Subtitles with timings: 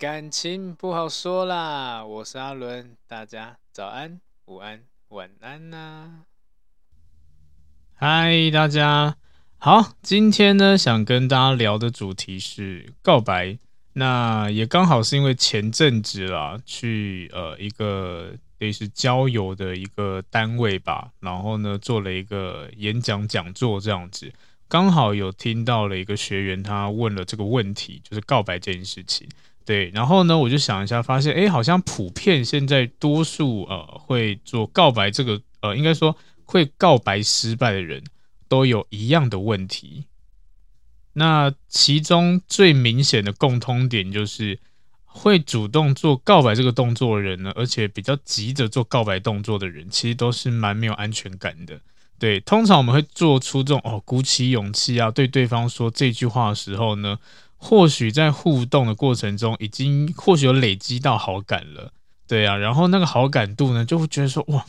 [0.00, 6.22] 感情不好说啦，我是阿伦，大家早安、午安、晚安呐、
[7.92, 9.18] 嗨，大家
[9.58, 13.58] 好，今天呢，想跟大家聊的主题是告白，
[13.92, 24.32] 那也刚好是因为前阵子啦，去呃一个类似交友的一个单位吧，然后呢做了一个演讲讲座这样子。
[24.66, 29.28] 刚好有听到了一个学员，他问了这个问题，就是告白这件事情。
[29.64, 38.02] 对，然后呢，我就想一下，发现，哎，好像普遍现在多数呃会做告白这个呃，应该说会告白失败的人
[38.48, 40.06] 都有一样的问题。
[41.12, 44.58] 那其中最明显的共通点就是，
[45.04, 51.80] 会主动做告白这个动作的人呢，而且比较急着做告白动作的人，其实都是蛮没有安全感的。
[52.18, 57.18] 对，通常我们会做出这种哦，鼓起勇气啊，对对方说这句话的时候呢，
[57.60, 61.92] 或许在互动的过程中，已经或许有累积到好感了，
[62.26, 64.64] 对啊，然后那个好感度呢，就会觉得说哇，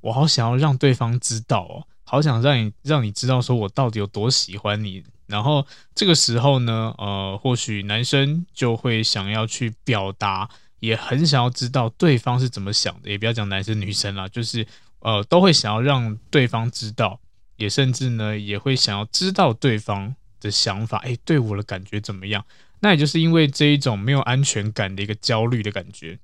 [0.00, 14.66] 我好想要让对方知道哦，好想让你让你知道说我到底有多喜欢你，然后这个时候呢，呃，或许男生就会想要去表达，也很想要知道对方是怎么想的，也不要讲男生女生啦，就是。
[15.04, 17.18] 呃，都会想要让对方知道，
[17.56, 22.44] 也甚至呢，也会想要知道对方的想法，诶，对我的感觉怎么样？
[22.80, 26.18] 那也就是因为这一种没有安全感的一个焦虑的感觉，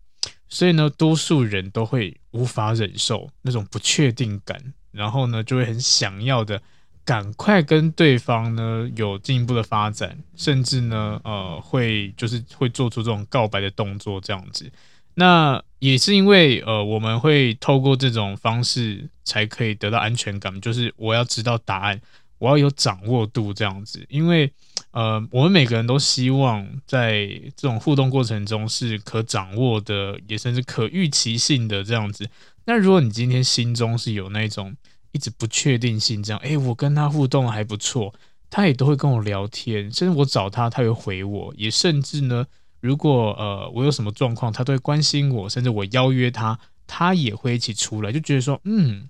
[0.49, 6.61] 所以呢，多数人都会无法忍受那种不确定感，然后呢，就会很想要的
[7.05, 14.71] 赶快跟对方呢有进一步的发展，甚至呢，呃，会就是会做出这种告白的动作，这样子。
[15.15, 22.01] 那也是因为呃，我们会透过这种方式才可以得到安全感，就是我要知道答案，
[22.39, 24.05] 我要有掌握度这样子。
[24.09, 24.53] 因为
[24.93, 27.27] 呃，我们每个人都希望在
[27.57, 32.29] 这种互动过程中是可掌握的，也甚至可预期性的这样子。
[32.65, 34.75] 那如果你今天心中是有那种
[35.13, 38.15] 一直不确定性，这样，诶，我跟他互动还不错，
[38.51, 42.47] 他也都会跟我聊天，甚至我找他，他会回我，也甚至呢。
[42.81, 49.09] 如果呃我有什么状况，他都会关心我，甚至我邀约他，他也会一起出来，就觉得说，嗯，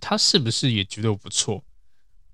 [0.00, 1.62] 他是不是也觉得我不错？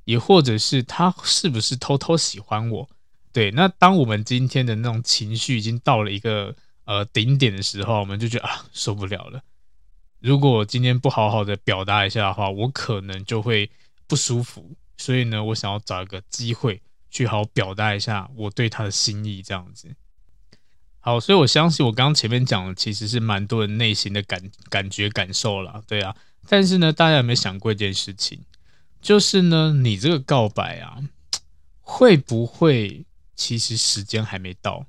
[0.04, 2.88] 也或者是他是不是偷偷喜欢我？
[3.32, 6.54] 对，那当我们今天的那种情绪已经到了一个
[6.84, 9.42] 呃顶点的时候，我们就觉得啊受不了了。
[10.20, 13.70] 如果今天不好好的表达一下的话，我可能就会
[14.06, 14.70] 不舒服。
[14.96, 19.88] 所以呢，我想要找一个机会去好好表达一下我对他的心意，这样子。
[21.00, 24.40] 好，所以我相信我刚刚前面讲的其实是蛮多人内心的感
[24.70, 26.14] 感觉感受啦，对啊。
[26.48, 28.40] 但是呢，大家有没有想过一件事情？
[29.04, 30.98] 就是呢，你这个告白啊，
[31.82, 33.04] 会不会
[33.36, 34.86] 其实时间还没到？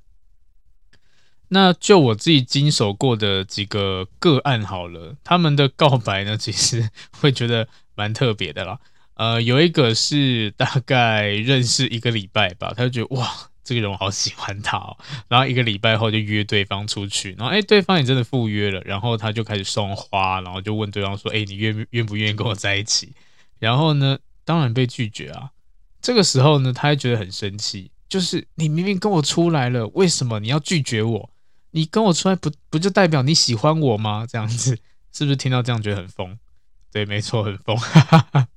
[1.50, 6.90] 那就我自己经手过的几个个案好了，他们的告白呢，其实
[7.20, 8.80] 会觉得蛮特别的啦。
[9.16, 13.50] 呃，有一个是大概认识一个礼拜吧，他就觉得哇。
[13.66, 14.96] 这个人我好喜欢他哦，
[15.28, 23.10] 然后一个礼拜后就约对方出去，然后哎，对方也真的赴约了，然后他就开始送花，然后就问对方说：“哎，你愿愿不愿意跟我在一起？”
[23.60, 25.52] 然后呢，当然被拒绝啊。
[26.02, 31.30] 这个时候呢，他还觉得很生气，就是你明明跟我出来了，为什么你要拒绝我？
[31.72, 34.26] 你跟我出来不不就代表你喜欢我吗？
[34.26, 34.78] 这样子
[35.12, 36.38] 是不是听到这样觉得很疯？
[36.92, 37.76] 对，没错，很疯。
[37.78, 38.48] 哈哈哈。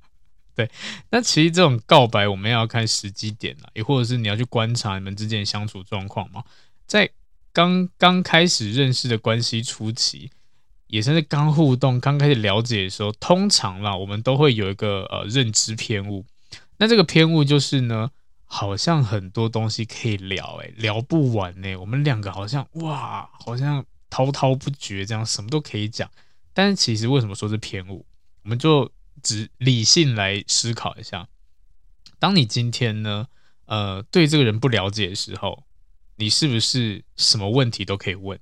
[0.55, 0.69] 对，
[1.09, 6.43] 那其实这种告白我们要看时机点了，也或者是你要去观察你们之间的相处状况嘛。
[6.85, 7.09] 在
[7.53, 10.29] 刚刚开始认识的关系初期，
[10.89, 16.25] 也算是刚互动、刚开始了解的时候，通常啦，我们都会有一个呃认知偏误。
[16.77, 18.11] 那这个偏误就是呢，
[18.43, 21.75] 好像很多东西可以聊，诶，聊不完呢。
[21.77, 26.09] 我们两个好像哇，好像滔滔不绝，这样什么都可以讲。
[26.53, 28.05] 但是其实为什么说是偏误？
[28.43, 28.91] 我们就。
[29.21, 31.27] 只理性来思考一下，
[32.19, 33.27] 当你今天呢，
[33.65, 35.65] 呃，对这个人不了解的时候，
[36.15, 38.39] 你是不是什么问题都可以问？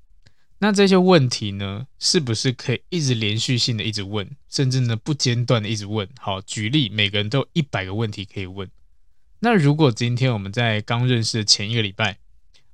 [0.59, 6.07] 那这些问题呢，是不是可以一直连续性的一直问，甚至呢不间断的一直问？
[6.19, 8.67] 好，举例，每个人都有一百个问题可以问。
[9.39, 12.17] 那如果今天我们在刚认识的前一个礼拜，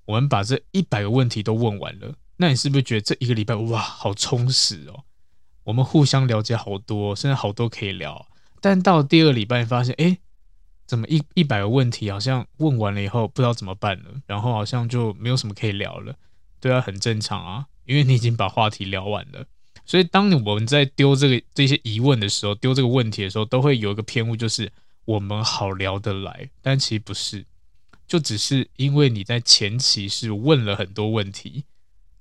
[0.06, 5.04] 我们把这一百个问题都问完了，那你是不是觉得这一个礼拜哇，好充实哦？
[5.66, 8.28] 我们互相了解好多，甚至好多可以聊。
[8.62, 10.18] 但到第二个礼拜，发现哎，
[10.86, 16.16] 怎么一一百个问题好像问完了以后不知道怎么办了，然后好像就没有什么可以聊了。
[16.62, 19.46] 对啊，很正常啊，因为你已经把话题聊完了。
[19.86, 24.72] 所以当我们在丢这个这些疑问的时候，丢这个问题的时候，都会有一个偏误，就是
[25.06, 27.46] 我们好聊得来，但其实不是。
[28.06, 31.64] 就只是因为你在前期是问了很多问题，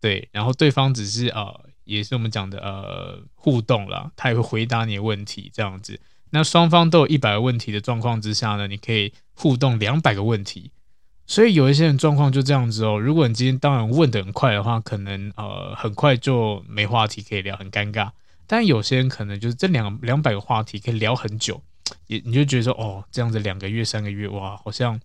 [0.00, 6.00] 对，然后对方只是呃，也是我们讲的呃互动啦，他也会回答你的问题这样子。
[6.30, 10.70] 那双方都有一百个问题的状况之下呢，你可以互动两百个问题。
[11.26, 12.98] 所以有一些人状况就这样子哦。
[12.98, 18.10] 如果你今天当然问得很快的话，可能呃很快就没话题可以聊，很尴尬。
[18.46, 21.62] 但有些人可能就是这两两百个话题可以聊很久，
[22.08, 25.00] 也你就觉得说哦，这样子两个月三个月哇，好像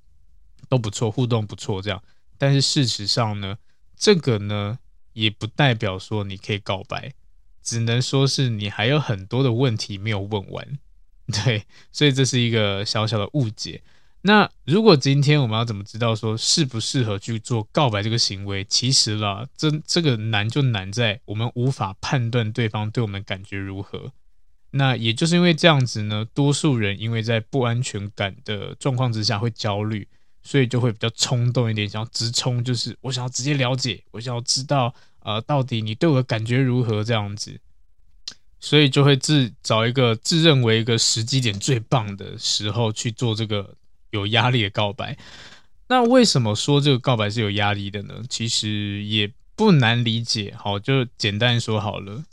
[0.68, 2.02] 都不错，互动不错这样。
[2.38, 3.58] 但是事实上呢，
[3.96, 4.80] 这个呢
[5.14, 7.14] 也不代表说你可以告白，
[7.64, 10.78] 只能说是你还有很多的问题没有问完。
[11.46, 13.82] 对，所以这是一个小小的误解。
[14.28, 18.62] 那如果今天我们要怎么知道说适不适合去做告白这个行为？
[18.66, 24.12] 其实啦，这这个难就难在我们无法判断对方对我们感觉如何。
[24.72, 30.06] 那也就是因为这样子呢，多数人因为在不安全感的状况之下会焦虑，
[30.44, 37.58] 所以就会比较冲动一点，想要直冲，就是我想要直接了解，我想要知道呃到底你对我的感觉如何这样子，
[38.60, 43.76] 所以就会自找一个自认为一个时机点最棒的时候去做这个。
[44.18, 45.18] 有压力的告白，
[45.88, 48.24] 那为什么说这个告白是有压力的呢？
[48.30, 52.26] 其实也不难理解，好，就简单说好了。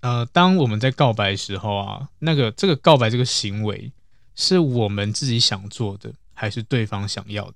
[0.00, 3.90] 呃，当我们在告白的时候啊，那个这个告白这个行为
[4.36, 7.54] 是我们自己想做的，还是对方想要的？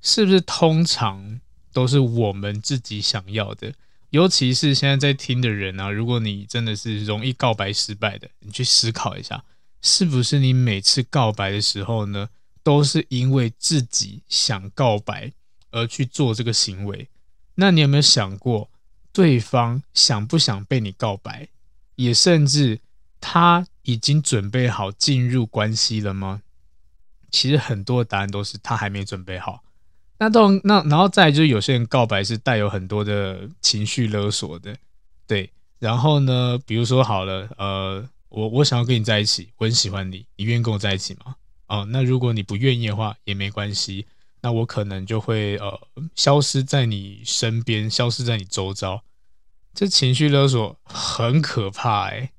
[0.00, 1.40] 是不是通常
[1.72, 3.72] 都是我们自己想要的？
[4.10, 9.44] 尤其是现在在听的人啊，如果你真的是容易告白失败的，你去思考一下。
[9.82, 12.28] 是不是你每次告白的时候呢，
[12.62, 15.32] 都是因为自己想告白
[15.72, 17.08] 而去做这个行为？
[17.56, 18.70] 那你有没有想过，
[19.12, 21.48] 对方想不想被你告白？
[21.96, 22.78] 也甚至
[23.20, 26.42] 他已经准备好进入关系了吗？
[27.32, 29.64] 其实很多答案都是他还没准备好。
[30.18, 34.76] 那到那然后再就是有些人告白是带有很多的情绪勒索的，
[35.26, 35.50] 对。
[35.80, 38.08] 然后呢，比如说好了，呃。
[38.32, 41.36] 我我想要跟你在一起，我很喜欢你，你愿意跟我在一起吗？
[41.66, 44.06] 哦，那如果你不愿意的话也没关系，
[44.40, 45.80] 那我可能就会呃
[46.14, 49.04] 消失在你身边，消失在你周遭。
[49.74, 52.32] 这情绪勒索很可怕哎。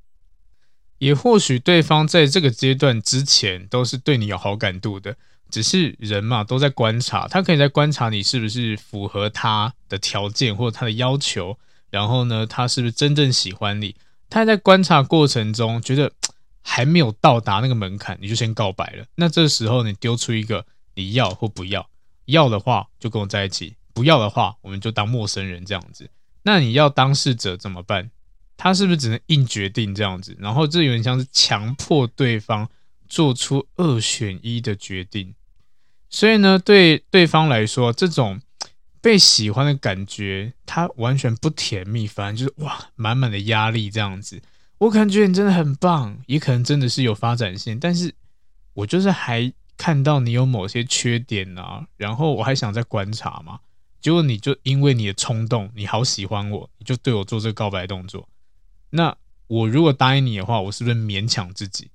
[0.97, 5.15] 也或许对方在这个阶段之前都是对你有好感度的，
[5.51, 11.57] 只是人嘛都在观察，他可以在观察你是不是符合他的条件或者他的要求，
[11.91, 13.95] 然后呢，他是不是真正喜欢你。
[14.33, 16.11] 他在观察过程中觉得
[16.63, 19.05] 还没有到达那个门槛，你就先告白了。
[19.13, 20.65] 那这时候你丢出一个
[20.95, 21.87] 你要或不要，
[22.25, 26.09] 要的话就跟我在一起，不要的话我们就当陌生人这样子。
[26.41, 28.09] 那你要当事者怎么办？
[28.57, 30.35] 他是不是只能硬决定这样子？
[30.39, 32.67] 然后这有点像是强迫对方
[33.07, 35.35] 做出二选一的决定。
[36.09, 38.41] 所以呢，对对方来说，这种。
[39.03, 44.41] 被喜欢的感觉，它完全不甜蜜，反而就是哇，满满的压力这样子。
[44.77, 48.13] 我感觉你真的很棒，也可能真的是有发展性，但是
[48.73, 53.59] 我就是还看到你有某些缺点啊，然后我还想再观察嘛。
[53.99, 58.29] 结果你就因为你的冲动，你好喜欢我，你就对我做这个告白动作。
[58.91, 59.13] 那
[59.47, 61.91] 我如果答应你的话，我是不是勉强自己？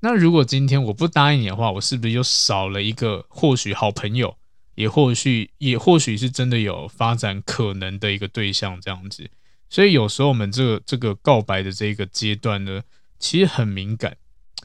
[0.00, 4.34] 那如果今天我不答应你的话，我是不是又少了一个或许好朋友？
[4.74, 9.30] 也或许，也或许是真的有发展可能的一个对象这样子，
[9.70, 12.82] 所以有时候我们这个这个告白的这个阶段呢，
[13.18, 14.16] 其实很敏感，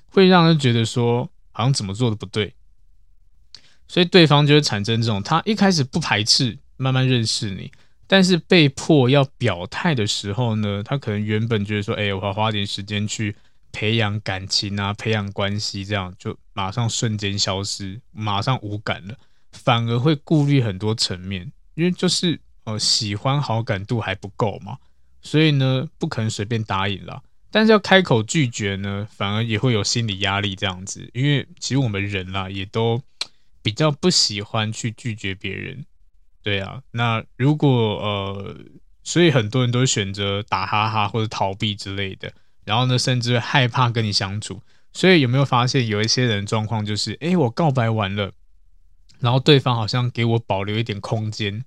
[0.08, 2.54] 会让人觉得说好像怎么做的不对，
[3.88, 7.72] 所以对方就会产生这种，他一开始不排斥，慢慢认识你，
[8.08, 13.36] 但是被迫要表态的时候呢，他可能原本觉得说，哎，我要花点时间去
[13.72, 19.16] 培养感情啊，培养关系，这样就马上瞬间消失，马上无感了。
[19.51, 24.77] 反而会顾虑很多层面，因为就是呃喜欢好感度还不够嘛，
[25.22, 27.22] 所以呢不可能随便答应了。
[27.51, 31.10] 但是要开口拒绝呢，反而也会有心理压力这样子。
[31.13, 33.01] 因为其实我们人啦也都
[33.63, 35.84] 比较不喜欢去拒绝别人，
[36.44, 36.84] 对啊。
[36.91, 38.56] 那如果呃，
[39.03, 42.32] 所以很多人都选择打哈哈或者逃避之类的，
[42.65, 44.62] 然后呢甚至害怕跟你相处。
[44.94, 48.32] 所以有没有发现有一些人状况就是，诶，我告白完了。
[49.20, 51.66] 然后对方好像给我保留一点空间，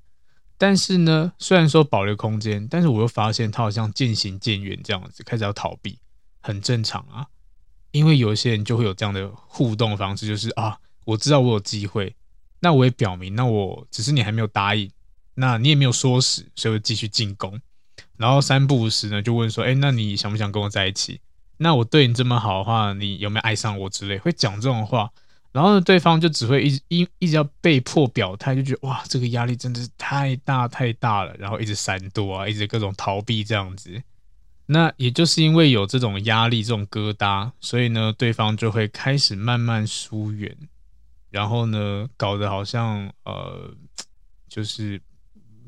[0.57, 5.99] 但是呢，虽然说保留空间，但是我又发现他好像渐行渐远这样子，开始要逃避，
[6.41, 7.27] 很正常啊。
[7.91, 12.17] 因为有一些人就会有这样的互动方式，就是啊，我知道我有机会，
[12.61, 14.91] 那我也表明，那我只是你还没有答应，
[15.35, 17.61] 那你也没有说死，所以我继续进攻。
[18.17, 21.21] 然后三不五时呢，就问说，哎，那你想不想跟我在一起？
[21.59, 24.17] 那我对你这么好的话，你有没有爱上我之类？
[24.19, 25.11] 会讲这种话。
[25.53, 34.03] 然后呢，对方就只会一直一一直要被迫表态，就觉得哇，这个压力真的是太大太大了，然后一直闪躲啊，一直各种逃避这样子。
[34.67, 40.57] 那也就是因为有这种压力、这种疙瘩，所以呢，对方就会开始慢慢疏远，
[41.29, 43.75] 然后呢，搞得好像呃，
[44.49, 44.99] 就是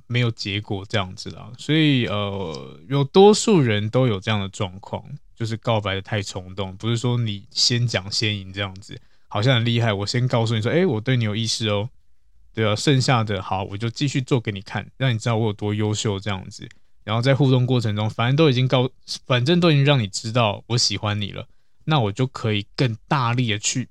[0.07, 1.53] 没有结果这样子啦。
[1.59, 8.99] 所以呃，有多数人都有这样的状况，就是告白的太冲动，不是说你先讲先赢这样子。
[9.35, 11.89] 好像很厉害，我先告诉你说，哎，我对你有意思哦，
[12.55, 16.69] 对啊，剩下的好，我就继续做给你看，让你知道我有多优秀这样子。
[17.03, 18.89] 然后在互动过程中，反正都已经告，
[19.27, 21.49] 反正都已经让你知道我喜欢你了，
[21.87, 23.89] 那我就可以更大力的去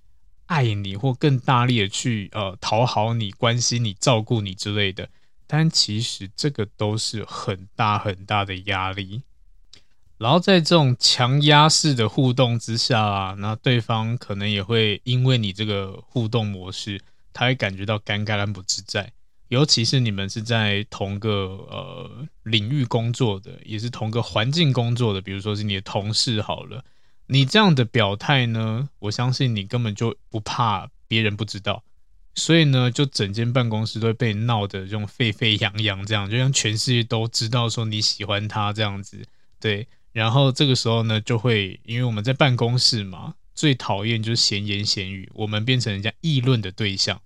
[0.48, 5.10] 爱你，或更大力的去呃讨好你、关心你、照顾你之类的。
[5.46, 9.20] 但其实这个都是很大很大的压力。
[10.18, 16.98] 然后在这种强压式的互动之下啊，那对方可能也会因为你这个互动模式，
[17.34, 19.12] 他会感觉到尴尬、跟不自在。
[19.48, 21.30] 尤其是你们是在同个
[21.70, 26.82] 呃领域工作的，也是同个环境工作的，比如说是你的同事好了，
[27.26, 31.84] 你这样的表态呢，我相信你根本就不怕别人不知道，
[32.34, 39.22] 所以呢，就整间办公室都会被闹得这种沸沸扬扬，这样就像全世界都知道说你喜欢他这样子，
[39.60, 39.86] 对。
[40.16, 47.20] 然后这个时候呢，就会因为我们在办公室嘛，最讨厌就是闲言闲语，我们变成人家议论的对象，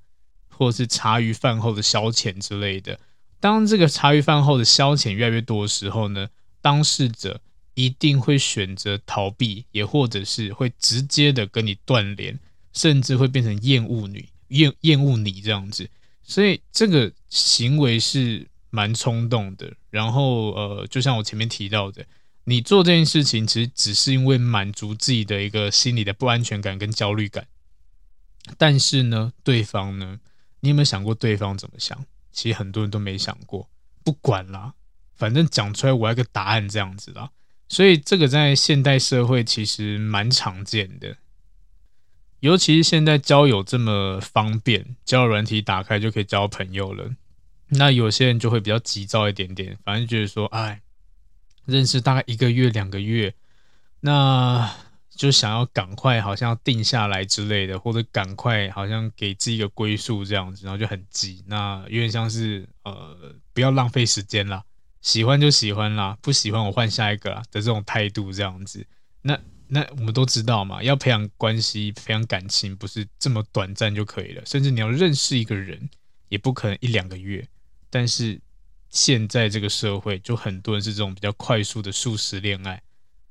[0.49, 2.99] 或者是茶余饭后的消遣之类的。
[3.39, 6.31] 当这个茶余饭后的消遣越来越多的时候呢，
[6.61, 7.41] 当事者
[7.75, 12.37] 一定会选择逃避，也或者是会直接的跟你断联，
[12.73, 15.89] 甚至会变成厌恶你、厌厌恶你这样子。
[16.25, 19.73] 所以这个行为是蛮冲动的。
[19.91, 22.05] 然后呃，就像我前面提到的。
[22.51, 27.47] 你做这件事情，其实只是因为满足自己的一个心理的不安全感跟焦虑感。
[28.59, 30.19] 但是呢，对方呢，
[30.59, 32.05] 你有没有想过对方怎么想？
[32.33, 33.71] 其实很多人都没想过。
[34.03, 34.75] 不管啦，
[35.15, 37.31] 反正讲出来我要个答案这样子啦。
[37.69, 41.19] 所以这个在现代社会其实蛮常见的，
[42.41, 47.13] 尤其是现在交友这么方便，交友软体打开就可以交朋友了。
[47.69, 50.83] 那有些人就会比较急躁一点点，反正觉得说，哎。
[51.67, 53.35] 认识大概一个月、两个月，
[54.01, 54.75] 那
[55.11, 61.45] 就想要赶快，好像要定下来之类的，或者赶快，好像给自己一个归宿这样子，然后就很急。
[61.47, 64.65] 那有点像是呃，不要浪费时间啦，
[65.03, 68.87] 喜欢就喜欢啦，不喜欢我换下一个啦的这种态度这样子。
[69.23, 69.39] 那
[69.69, 75.89] 那我们都知道嘛，要培养关系、培养感情，不是这么短暂就可以了，甚至你要认识一个人，
[76.31, 77.47] 也不可能一两个月。
[77.91, 78.41] 但是。
[78.91, 82.83] 现在这个社会，就很多人是这种比较快速的速食恋爱。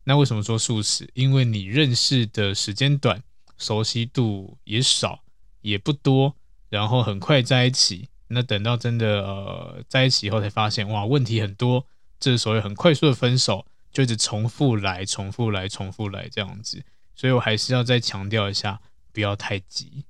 [0.05, 1.09] 那为什么说速食？
[1.13, 3.21] 因为你认识的时间短，
[3.57, 5.19] 熟悉度也少，
[5.61, 6.35] 也不多，
[6.69, 8.09] 然后很快在一起。
[8.29, 11.85] 那等到真的呃在一起以后，才发现哇，问题很多。
[12.19, 16.83] 这所谓很快速的分手，就一直重复来、重复来、重复来这样子。
[17.15, 20.05] 所以我还是要再强调一下，不要太急，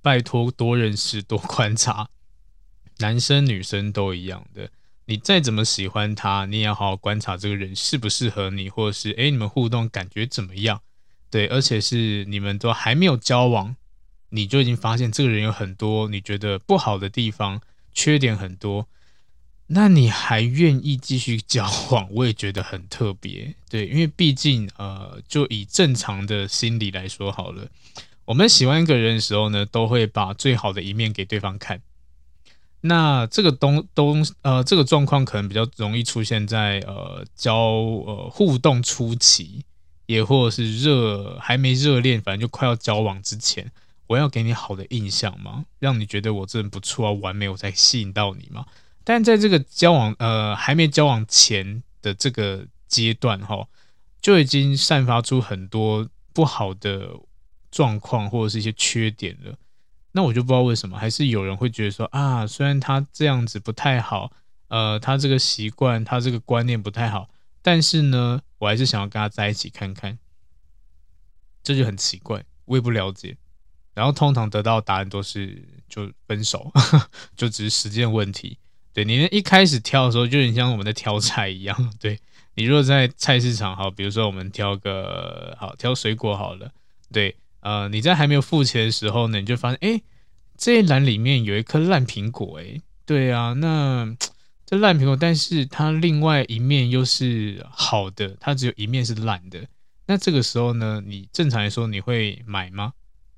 [0.00, 2.08] 拜托多认识、多观察。
[2.98, 4.70] 男生女生都一样的，
[5.06, 10.80] 你再怎么喜欢他，你也要好好观察这个人适不适合你，或者是诶，你们互动感觉怎么样？
[11.30, 13.74] 对，而且是你们都还没有交往，
[14.28, 17.60] 你就已经发现这个人有很多你觉得不好的地方，
[17.92, 18.86] 缺点很多，
[19.68, 22.06] 那你还愿意继续交往？
[22.12, 27.68] 我也觉得很特别，对，因为毕竟呃，就以正常的心理来说好了，
[28.26, 31.80] 我们喜欢一个人的时候呢，都会把最好的一面给对方看。
[32.84, 39.64] 那这个东东呃，这个状况可能比较容易出现在呃交呃互动初期，
[40.06, 43.70] 也或者是热还没热恋，反正就快要交往之前，
[44.08, 48.66] 我要给你好的印象嘛，让你觉得我这人不错啊，完美，我才吸引到你嘛。
[49.04, 53.64] 但在这个交往呃还没交往前的这个阶段哈，
[54.20, 57.10] 就已经散发出很多不好的
[57.70, 59.54] 状况或者是一些缺点了。
[60.14, 64.30] 那我就不知道为什么，还是有人会觉得说啊，虽然他这样子不太好，
[64.68, 67.30] 呃，他这个习惯，他这个观念不太好，
[67.62, 70.18] 但是呢，我还是想要跟他在一起看看，
[71.62, 73.36] 这就很奇怪，我也不了解。
[73.94, 76.70] 然后通常得到答案都是就分手，
[77.34, 78.58] 就只是时间问题。
[78.92, 81.88] 对，你一开始挑的时候，就很像我们在挑菜一样。
[81.98, 82.20] 对，
[82.54, 86.70] 你如果在菜市场，好，比如说我们挑个好挑水果好了，
[87.10, 87.34] 对。
[87.62, 90.02] 呃，你在还没有付钱的时候呢，你就发现，哎，
[90.56, 94.14] 这一篮里面有一颗烂苹果，哎，对啊，那
[94.66, 99.66] 这烂苹果，但是它另外一面又是好的，它只有一面是烂的。
[100.06, 102.92] 那这个时候呢，你正常来说你会买吗？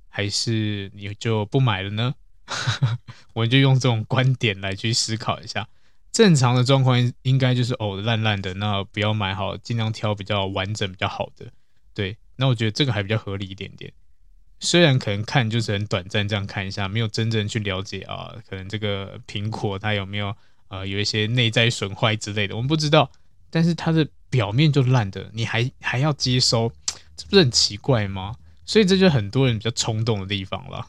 [0.09, 2.15] 还是你就不买了呢？
[3.35, 5.67] 我就用这种观点来去思考一下。
[6.13, 11.47] 正常的状况应该就是哦烂烂的，那不要买好，尽量挑比较完整、比较好的。
[11.93, 13.93] 对，那我觉得这个还比较合理一点点。
[14.65, 20.35] 虽然可能看就是很短暂，这样看一下，没有真正去了解啊，可能这个苹果它有没有
[20.69, 23.11] 呃有一些内在损坏之类的，我们不知道。
[23.51, 26.73] 但是它的表面就烂的，你还还要接收，
[27.17, 28.35] 这不是很奇怪吗？
[28.67, 30.89] 所以这就很多人比较冲动的地方了。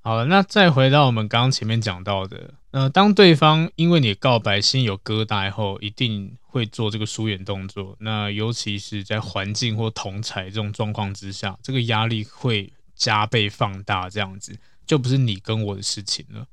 [0.00, 7.96] 好了，那再回到我们刚刚前面讲到的，呃，当对方因为你的告白心有疙瘩后，一定会做这个疏远动作。
[8.00, 14.10] 那尤其是在环境或同侪这种状况之下，这个压力会加倍放大。
[14.10, 16.48] 这样子就不是你跟我的事情了，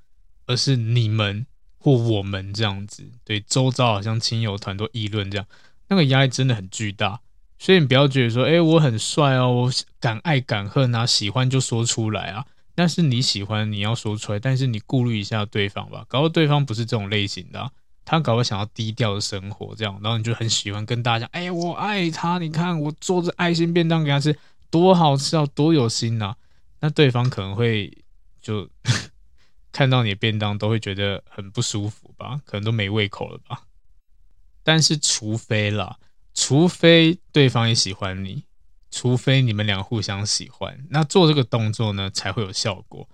[0.46, 1.46] 而是你们。
[1.84, 5.48] 或我们这样子，对周遭好像亲友团都议论这样，
[5.88, 7.20] 那个压力真的很巨大。
[7.58, 12.46] 所以你不要觉得说，哎、欸，我很帅哦，我敢爱敢恨啊，喜欢就说出来啊。
[12.76, 16.06] 那是你喜欢，你要说出来，但是你顾虑一下对方吧。
[16.08, 17.72] 搞到对方不是这种类型的、
[18.06, 24.38] 他搞到想要低调的生活这样，然后你就很喜欢跟大家讲，哎、欸，我爱他，你看我做着爱心便当给他吃，
[24.70, 26.36] 多好吃啊，多有心呐、
[26.80, 27.96] 那对方可能会
[28.42, 28.70] 就。
[29.74, 32.42] 看到你的便当都会觉得很不舒服吧？
[32.44, 33.62] 可能都没胃口了吧？
[34.64, 35.98] 但是除非啦，
[36.34, 38.44] 除非对方也喜欢你，
[38.92, 43.10] 除非你们俩互相喜欢，那做这个动作呢才会有效果。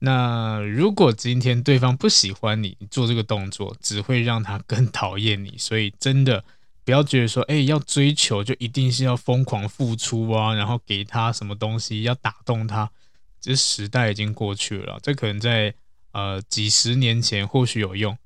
[0.00, 5.54] 那如果今天对方不喜欢你，做这个动作只会让他更讨厌你。
[5.56, 6.44] 所以真的
[6.84, 12.90] 不要觉得说，哎，要追求就一定是要疯狂付出啊，然后给他什么东西要打动他，
[13.40, 14.98] 这时代已经过去了。
[15.02, 15.74] 这可能在。
[16.12, 18.18] 呃，几十年前或许有用，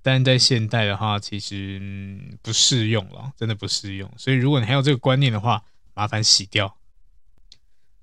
[0.00, 1.82] 但在现代的话，其实、
[2.40, 4.08] 不适用了，真的不适用。
[4.16, 5.60] 所以，如果你还有这个观念的话，
[5.94, 6.76] 麻烦洗掉。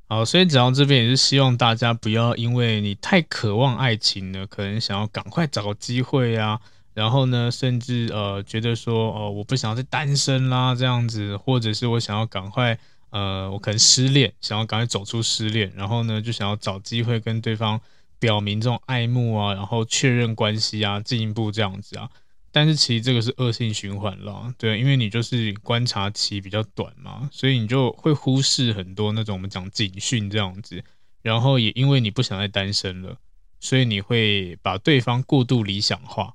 [0.08, 6.60] 好，所以讲到这边也是希望大家不要因为你太渴望爱情了，可能想要赶快找个机会啊，
[6.94, 12.78] 然后呢，甚至呃觉得说哦、我不想要再单身啦这样子，或者是我想要赶快
[13.10, 17.80] 呃，我可能失恋，想要赶快走出失恋，然后呢，就想要找机会跟对方。
[18.22, 22.10] 表明这种爱慕啊，然后确认关系啊，进一步这样子啊，
[22.52, 30.84] 但是其实这个是恶性循环了，对，因为你就是观察期比较短嘛，所以你就会忽视很多那种我们讲警讯这样子，
[31.22, 33.18] 然后也因为你不想再单身了，
[33.60, 36.34] 所以你会把对方过度理想化，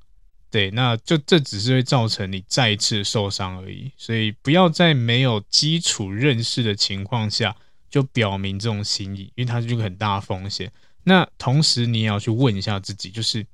[0.51, 7.57] 对，那就这只是会造成你再一次受伤而已，所以不要在没有基础认识的情况下
[7.91, 10.71] 就表明这种心意，因为它是一个很大的风险。
[11.05, 13.47] 那同时，你也要去问一下自己，就是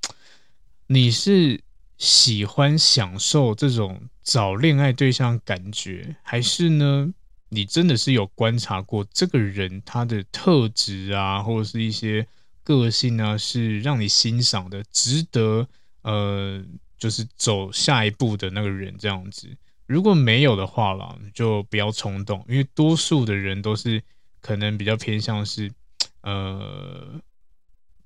[0.86, 1.60] 你是
[2.00, 7.12] 喜欢享受这种找恋爱对象感觉，还是呢，
[7.50, 12.26] 你真的是有观察过这个人他的特质啊，或者是一些
[12.64, 15.68] 个性啊，是让你欣赏的，值得
[16.00, 16.64] 呃，
[16.96, 19.54] 就是走下一步的那个人这样子。
[19.86, 24.02] 如果没有的话啦，就不要冲动，因为多数的人都是
[24.40, 25.70] 可能比较偏向是
[26.22, 27.20] 呃。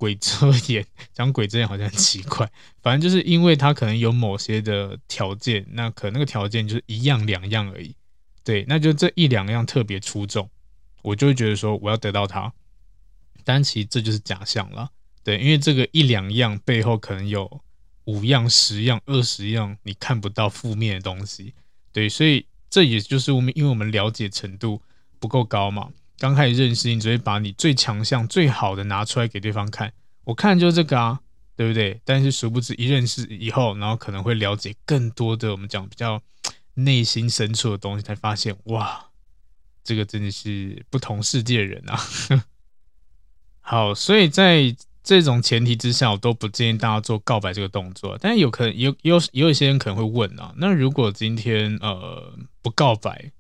[0.05, 2.47] 鬼遮眼，讲鬼遮眼好像很奇怪，
[2.83, 7.97] 反正就是因为他可能有某些的条件，那可那个条件就是一样两样而已，
[8.45, 10.51] 对，那就这一两样特别出众，
[11.01, 12.53] 我就会觉得说我要得到他，
[13.45, 14.90] 但其实这就是假象了，
[15.23, 17.62] 对，因为这个一两样背后可能有
[18.05, 21.55] 五样、十样、二十样你看不到负面的东西，
[21.95, 24.83] 对，所以这也就是我们因为我们了解程度
[25.19, 25.88] 不够高嘛。
[26.18, 29.92] 刚开始认识你，只会把你最强项、最好的拿出来给对方看。
[30.22, 31.20] 我看就是这个啊，
[31.57, 32.00] 对不对？
[32.05, 36.22] 但是殊不知一认识以后，然后可能会了解更多的我们讲比较
[36.74, 39.07] 内心深处的东西，才发现哇，
[39.83, 41.98] 这个真的是不同世界的人啊。
[43.61, 48.16] 好，所以在这种前提之下，我都不建议大家做告白这个动作。
[48.20, 53.33] 但是有可能有有有一些人可能会问啊，那如果今天呃不告白，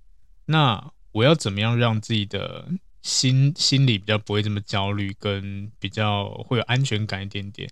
[0.46, 0.90] 那？
[1.14, 2.66] 我要怎么样让自己的
[3.00, 7.70] 心心里比较不会这么焦虑，跟比较会有安全感一点点？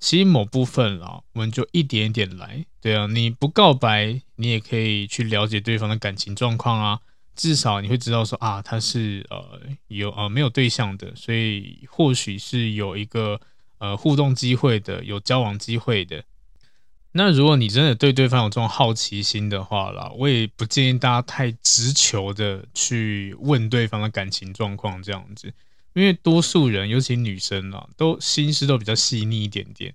[0.00, 2.64] 其实某部分啦，我们就一点一点来。
[2.80, 7.00] 对啊，你不告白，你也可以去了解对方的感情状况啊。
[7.36, 13.40] 至少你会知道说啊，他是呃有呃没有对象的，所以或许是有一个
[13.78, 16.24] 呃互动机会的，有交往机会的。
[17.12, 25.52] 那如果你真的对对方有这种好奇心的话啦，我也不建议大家太直球的去问对方的感情状况这样子，
[25.94, 29.92] 因为多数人，尤其女生啊，都心思都比较细腻一点点，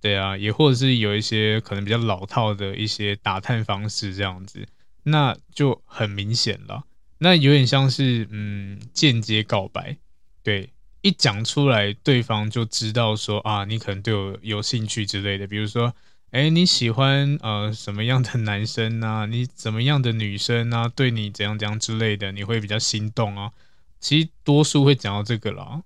[0.00, 4.66] 对啊，也或者是有一些可能比较老套的一些打探方式这样子，
[5.04, 6.82] 那就很明显了，
[7.18, 9.96] 那有点像是嗯间接告白，
[10.42, 10.70] 对，
[11.02, 15.46] 一讲出来，对方就知道说啊，你可能对我有兴趣之类的。
[15.46, 15.94] 比如说，
[16.30, 19.26] 哎，你喜欢呃什么样的男生啊？
[19.30, 20.88] 你怎么样的女生啊？
[20.88, 23.52] 对你怎样怎样之类的，你会比较心动啊。
[24.00, 25.82] 其实多数会讲到这个啦，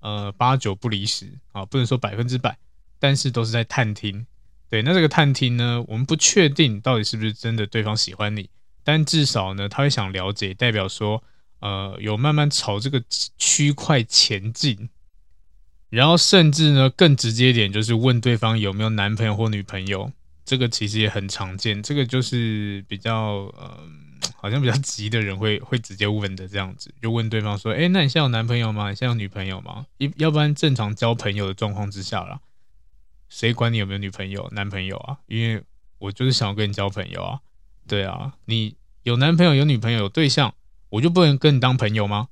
[0.00, 2.58] 呃，八九不离十啊，不能说百分之百，
[2.98, 4.26] 但是都是在探听。
[4.68, 8.50] 对，那这个探听呢，我们不确定到底是不是真的对方喜欢你，
[8.82, 11.22] 但至少呢，他会想了解，代表说。
[11.60, 13.02] 呃，有慢慢朝这个
[13.38, 14.90] 区块前进，
[15.94, 20.10] 然后甚至呢更直接一点，就是问对方有没有男朋友或女朋友，
[20.44, 21.82] 这个其实也很常见。
[21.82, 23.78] 这个就是比较呃，
[24.36, 28.90] 好像比较急的人会会直接问的这样子，就问对方说：“哎，那你现在有男朋友吗？
[28.90, 29.86] 你现在有女朋友吗？
[29.98, 32.40] 一要不然正常交朋友的状况之下啦，
[33.28, 35.18] 谁管你有没有女朋友、男朋友啊？
[35.26, 35.62] 因为
[35.98, 37.38] 我就是想要跟你交朋友啊，
[37.86, 40.52] 对啊，你有男朋友、有女朋友、有对象。”
[40.94, 42.28] 我就不能跟你当朋友吗？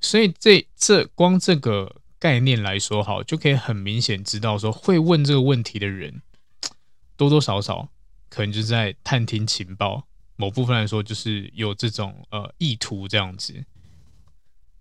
[0.00, 6.22] 所以这这光这个概念来说，好，就可以很明显知道说，会问这个问题的人，
[7.16, 7.88] 多多少少
[8.28, 13.64] 可能就在探听情报，某部分来说就是有这种呃意图这样子。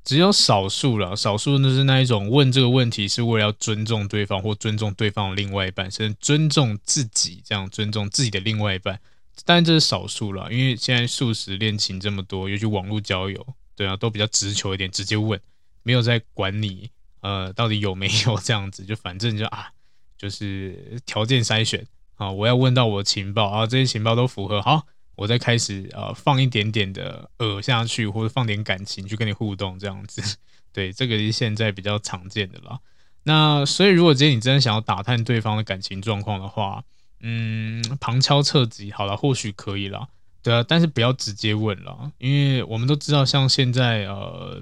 [0.03, 8.99] 只有少数了，少数就是那一种问这个问题是为了要尊重对方或尊重对方的另外一半，甚至尊重自己，这样尊重自己的另外一半。
[9.45, 13.45] 但这是少数了，因为现在速食恋情这么多，尤其网络交友，
[13.75, 15.41] 对啊，都比较直球一点，直接问，
[15.81, 16.91] 没有在管你，
[17.25, 19.71] 呃，到底有没有这样子，就反正就啊，
[20.15, 21.83] 就是条件筛选
[22.17, 24.85] 啊，我要问到我情报啊，这些情报都符合，好，
[25.15, 30.37] 我再开始呃放一点点的饵下去，或者放点感情去跟你互动这样子，
[30.71, 32.79] 对，这个是现在比较常见的了。
[33.23, 36.83] 那所以如果今天你真的想要打探对方的感情状况的话，
[37.21, 40.07] 嗯，旁敲侧击，好了，或许可以了，
[40.43, 44.61] 对啊，但是不要直接问了，因为我们都知道，像现在呃，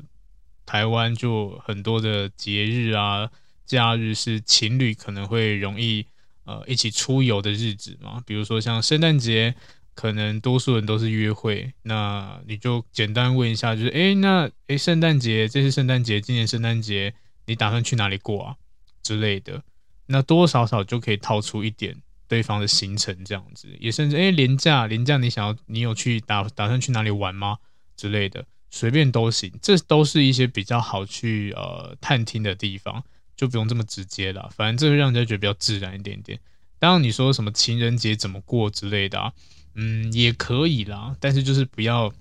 [0.65, 3.30] 台湾就很多的节日啊、
[3.65, 6.06] 假日是情侣可能会容易
[6.45, 9.56] 呃一起出游的日子嘛，比如说像圣诞节，
[9.93, 17.13] 可能多数人都是约会，那你就简单问一下，就是诶，那诶，圣诞节，这是圣诞节，今年圣诞节
[17.45, 18.56] 你打算去哪里过啊？
[19.02, 19.63] 之类的，
[20.08, 21.95] 那多多少少就可以套出一点。
[22.26, 27.58] 对方的行程这样子，也甚至哎，连假连假，你想要你有去打打算去哪里玩吗？
[27.95, 28.43] 之类的，
[28.75, 33.03] 随便都行，这都是一些比较好去呃探听的地方，
[33.36, 34.49] 就不用这么直接了。
[34.55, 36.39] 反正这会让人家觉得比较自然一点点。
[36.79, 39.31] 当然你说什么情人节怎么过之类的啊，
[39.75, 42.12] 嗯，也可以啦，但是就是不要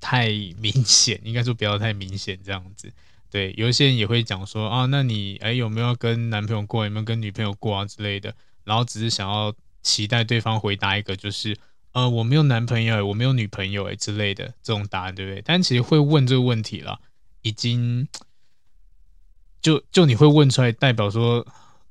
[0.00, 0.26] 太
[0.58, 2.92] 明显，应该说不要太明显这样子。
[3.30, 8.34] 对，有一些人也会讲说啊，那你哎有没有跟男朋友过，有没有跟女朋友过啊之类的。
[8.64, 11.56] 然后只是想要期待对方回答一个，就是
[11.92, 15.42] 呃我没有男朋友，我没有女朋友诶之类的这种答案，对不对？
[15.44, 17.00] 但其实会问这个问题了，
[17.42, 18.06] 已经
[19.60, 21.46] 就就你会问出来，代表说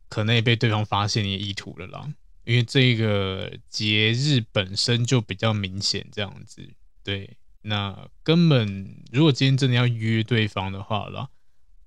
[0.08, 2.08] 可能也被对方发现你的意图了啦。
[2.46, 6.68] 因为这个节日本身就比较明显，这样子
[7.04, 7.38] 对。
[7.62, 11.30] 那根本如果今天真的要约对方的话了。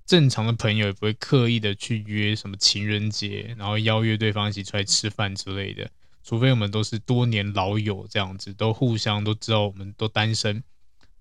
[0.05, 5.91] 正常的朋友也不会刻意的去约什么情人节，然后邀约对方一起出来吃饭之类的，
[6.23, 10.63] 除非我们都是多年老友这样子，都互相都知道我们都单身，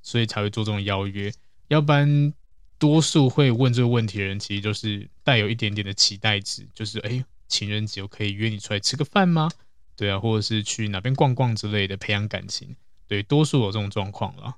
[0.02, 1.34] 所以才会做这种邀约。
[1.68, 2.34] 要不然，
[2.78, 9.50] 多数会问这个问题的人，其实就是带有一点点的期待值，就是哎，情人节我可以约你出来吃个饭吗？
[9.96, 12.76] 对啊，或者是去哪边逛逛之类的，培养感情。
[13.08, 14.56] 对，多数有这种状况了。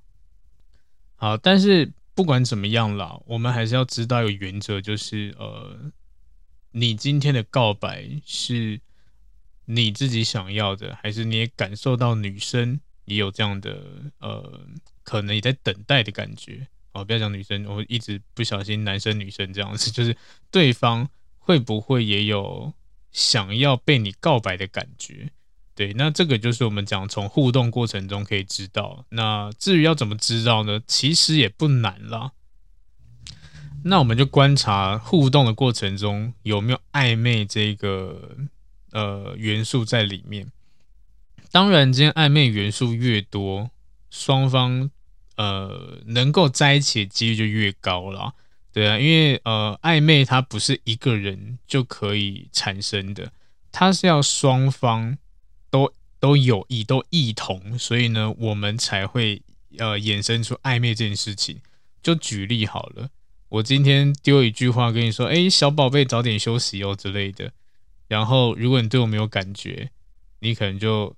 [1.16, 1.92] 好，但是。
[2.16, 5.92] 不管怎么样啦，我们还是要知道一个原则，就是呃，
[6.70, 8.80] 你今天的告白是
[9.66, 13.84] 你自己想要的，还是你也感受到女生也有这样的
[14.20, 14.62] 呃，
[15.04, 16.68] 可能也在等待的感觉？
[16.92, 20.16] 哦，不要讲女生，我一直不小心男生女生这样子， 就是
[20.52, 22.74] 对方会不会也有
[23.12, 25.32] 想要被你告白的感觉？
[25.76, 29.06] 对，那这个就是我们讲从互动过程中可以知道。
[29.10, 30.80] 那至于要怎么知道呢？
[30.86, 32.34] 其实也不难啦。
[33.86, 38.38] 那我们就观察互动的过程中有没有暧昧这个
[38.94, 40.50] 呃元素在里面。
[41.52, 43.70] 当然，今天暧昧元素越多，
[44.10, 44.90] 双方
[45.36, 48.34] 呃能够在一起的几率就越高了。
[48.72, 53.34] 对啊，因为呃暧昧它不是一个人就可以产生的，
[53.72, 55.18] 它是要双方。
[55.74, 59.42] 都都有意，都异同，所以呢，我们才会
[59.80, 61.62] 呃衍生出暧昧这件事情。
[62.04, 63.10] 就举例好了，
[63.50, 67.52] 我今天丢一句话跟你说，哎，小宝贝，早点休息哦之类的。
[68.14, 69.90] 然后，如果你对我没有感觉，
[70.40, 71.16] 你可能就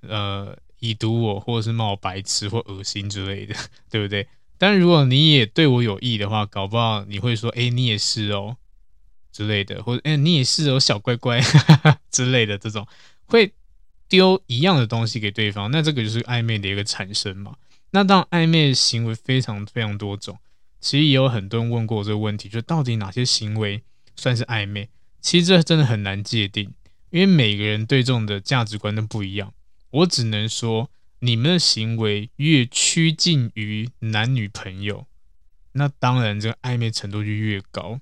[0.00, 3.54] 呃已读我，或者是骂我白痴或恶心之类的，
[3.90, 4.26] 对不对？
[4.56, 8.56] 但如果你也对我有意的话，搞不好你会说，哎，你也是哦
[9.30, 12.86] 之类的，或者哎，你也是哦，小乖乖哈哈 之类的这种，
[13.26, 13.52] 会
[14.08, 17.54] 丢一样的东西给对方，那这个就是暧昧的一个产生嘛。
[17.90, 20.38] 那当暧昧的行为非常非常多种，
[20.80, 23.82] 其实也有很多人问过我这个问题，就到底哪些行为
[24.16, 24.88] 算是暧昧？
[25.20, 26.72] 其实这真的很难界定，
[27.10, 29.52] 因为每个人对这种的价值观都不一样。
[29.90, 30.90] 我只能说。
[31.20, 35.08] 你们的行为越趋近于男女朋友，
[35.72, 37.98] 那当然这个暧昧程度就越高。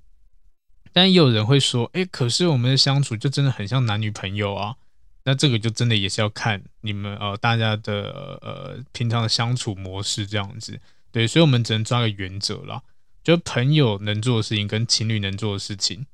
[0.92, 4.76] 但也有人会说，哎，可是我们的相处就真的很像男女朋友啊。
[5.24, 10.79] 那这个就真的也是要看你们呃大家的呃平常的相处模式这样子。
[11.11, 12.83] 对，所以我们只能抓个原则啦，
[13.24, 16.05] 就朋友能做的事情跟情侣能做的事情。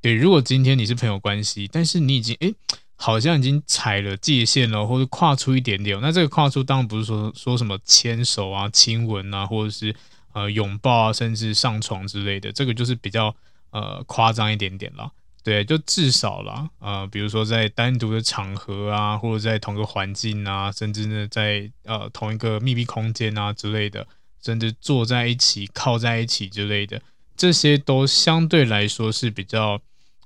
[0.00, 2.48] 对，如果今天你是朋友关系，但是你已经哎。
[2.48, 2.54] 诶
[3.00, 5.96] 好像已经踩了界限了，或者跨出一点点。
[6.00, 9.94] 那这个跨出当然不是说说什么牵手啊、亲吻啊，或者是
[10.32, 12.50] 呃拥抱啊，甚至上床之类的。
[12.50, 13.32] 这个就是比较
[13.70, 15.12] 呃夸张一点点了。
[15.44, 24.04] 对，就至少啦，呃，比如说在单独的场合啊，或者在同个环境啊，甚至呢在呃同一个密闭空间啊之类的，
[24.42, 27.00] 甚至坐在一起、靠在一起之类的，
[27.36, 29.80] 这些都相对来说是比较。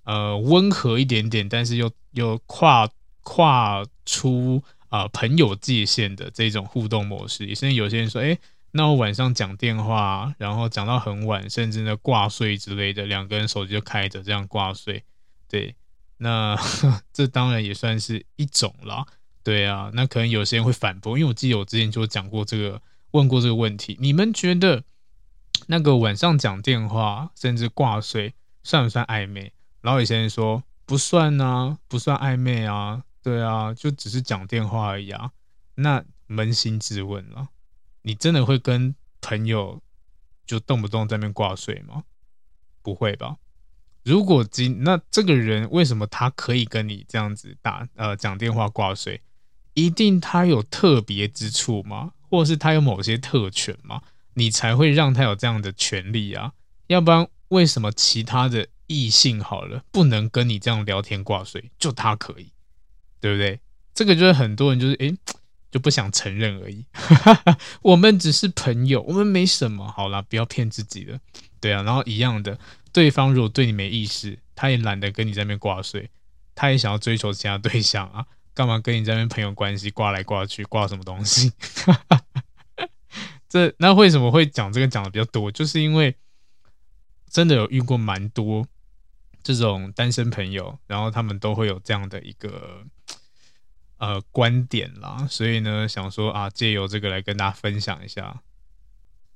[0.04, 2.88] 呃，温和一点点，但是又又跨
[3.22, 7.46] 跨出啊、朋友界限的这种互动模式。
[7.54, 8.36] 甚至有些人说，哎，
[8.72, 15.04] 那我晚上讲电话，然后讲到很晚，甚至呢挂睡之类的，两个人手机就开着这样挂睡。
[15.48, 15.74] 对，
[16.18, 16.56] 那
[17.12, 19.06] 这当然也算是一种啦。
[19.44, 22.80] 对啊，那可能有些人会反驳，因为我记得我之前就讲过这个，
[23.12, 24.84] 问过这个问题，你们觉得
[25.66, 29.52] 那个晚上讲电话甚至挂睡算不算暧昧？
[29.82, 35.32] 老李先生说不算啊，不算暧昧啊，对啊，就只是讲电话而已啊。
[35.74, 37.48] 那扪心自问了，
[38.02, 39.82] 你真的会跟朋友
[40.46, 42.04] 就动不动在那边挂水吗？
[42.80, 43.36] 不会吧？
[44.04, 49.20] 如果今那这个人为什么他可以跟你这样子打呃讲电话挂水？
[49.74, 52.12] 一定他有特别之处吗？
[52.30, 54.02] 或者是他有某些特权吗？
[54.34, 56.52] 你才会让他有这样的权利啊？
[56.86, 58.68] 要不然为什么其他的？
[58.86, 62.52] 异性好了，不能跟你这样聊天挂水，就他可以，
[63.20, 63.60] 对不对？
[63.94, 65.14] 这个就是很多人就是诶，
[65.70, 66.84] 就不想承认而已。
[67.82, 71.18] 我们只是朋友，我们没什么，好啦，不要骗自己了。
[71.60, 72.58] 对啊，然后一样的，
[72.92, 76.10] 对方如果对你没意思，他也懒得跟你在那边挂水，
[76.54, 81.52] 他也想要追求其他对象啊，干嘛跟你在那边朋友关系挂来挂去，挂什么东西？
[83.48, 85.52] 这那为什么会讲这个讲的比较多？
[85.52, 86.16] 就是因为
[87.30, 88.66] 真的有遇过蛮多。
[89.42, 92.84] 这种单身朋友，然后他们都会有这样的一个
[93.98, 98.40] 呃观点啦，所以呢，想说啊，借由这个来跟大家分享一下。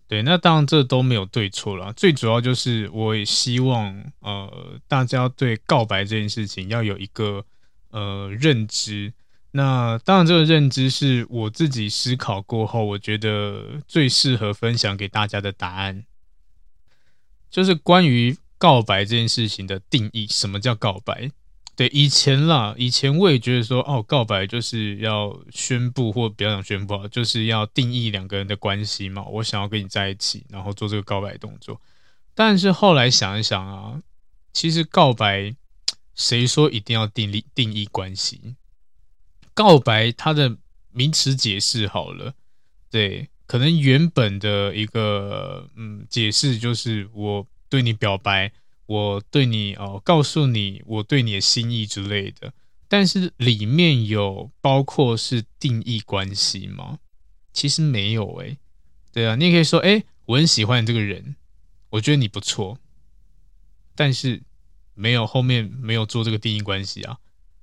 [0.08, 7.44] 对，那当然这都没有对错啦，最主要就是我也希望呃大家对告白这件事情要有一个
[7.90, 9.12] 呃认知。
[9.50, 16.04] 那当然这个认知是我自己思考过后，我觉得最适合分享给大家的答案，
[17.50, 18.36] 就是关于。
[18.58, 21.30] 告白这件事情的定义，什么叫告白？
[21.74, 29.22] 对，以前啦，以前我也觉得说，哦，告白就是要宣布，或不要讲宣布，就是要定义两个人的关系嘛。
[29.26, 31.78] 我想要跟你在一起，然后做这个告白动作。
[32.34, 34.00] 但是后来想一想啊，
[34.54, 35.54] 其实告白，
[36.14, 38.56] 谁说一定要定义定义关系？
[39.52, 40.56] 告白它的
[40.92, 42.32] 名词解释好了，
[42.90, 47.46] 对，可能原本的一个嗯解释就是我。
[47.68, 48.52] 对你表白，
[48.87, 52.52] 我对你哦，告诉你我对你的心意之类的，
[52.88, 56.98] 但是里面有包括是定义关系吗？
[57.52, 58.59] 其实没有诶、
[59.12, 61.37] 对啊，你也可以说，诶，我很喜欢你这个人，
[61.90, 62.79] 我觉得你不错，
[63.94, 64.42] 但是
[64.94, 67.18] 没有后面没有做这个定义关系啊。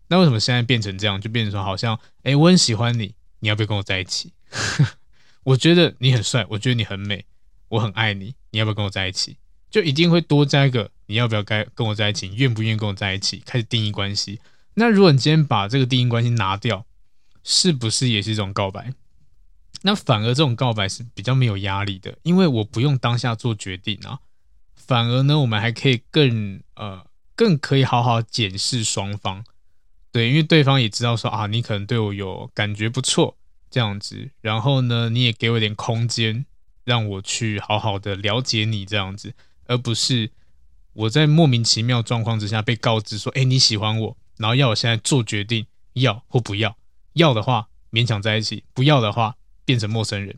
[0.08, 1.22] 那为什么现在变成这样？
[1.22, 4.34] 就变成说好像，诶，我很喜欢你，你要不要跟我在一起？
[5.44, 7.26] 我觉得你很帅，我觉得你很美，
[7.70, 9.38] 我很爱你，你要不要跟我在一起？
[9.74, 12.32] 就一定会多加一个，你要不要该跟我在一起？
[12.36, 13.42] 愿不愿意跟我在一起？
[13.44, 14.40] 开始定义关系。
[14.76, 16.86] 那如果你今天把这个定义关系拿掉，
[17.44, 18.94] 是不是也是一种告白？
[19.82, 24.20] 那反而这种告白是比较没有压力的，因为我不用当下做决定啊。
[24.76, 27.04] 反而呢，我们还可以更呃
[27.36, 29.44] 更可以好好检视双方。
[30.12, 33.36] 对，因为对方也知道说啊，你可能对我有感觉不错
[33.72, 36.46] 这样子，然后呢，你也给我一点空间，
[36.84, 39.34] 让我去好好的了解你这样子。
[39.66, 40.32] 而不是
[40.94, 46.76] 我在莫名其妙状况之下被告知说，哎，你喜欢我，然后要我现在做决定，要或不要，
[47.14, 50.38] 要的话勉强在一起，不要的话变成陌生人，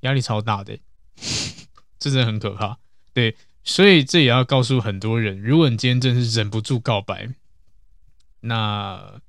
[0.00, 0.78] 压力超大的。
[1.98, 2.78] 这真的很可怕。
[3.14, 7.30] 对，所以这也要告诉很多人，如果你今天真是忍不住告白，
[8.40, 9.20] 那，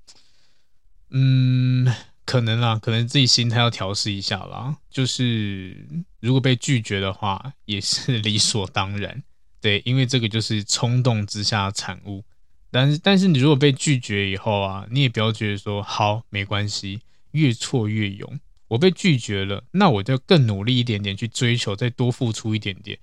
[1.10, 1.96] 嗯，
[2.26, 4.76] 可能啦，可能自己心态要调试一下啦。
[4.90, 5.88] 就是
[6.20, 9.24] 如果被拒绝的话，也是 理所当然。
[9.60, 12.24] 对，因为这个就是冲动之下的产物。
[12.70, 18.40] 但是，但是你如果被拒绝以后啊，你也不要觉得说好没关系，越挫越勇。
[18.68, 23.00] 我被拒绝了，那我就更努力一点点去追求，再多付出一点点。